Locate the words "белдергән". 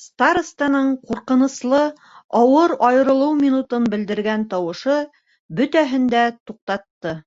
3.96-4.46